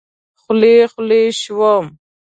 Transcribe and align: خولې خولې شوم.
خولې 0.41 0.75
خولې 0.91 1.21
شوم. 1.41 1.85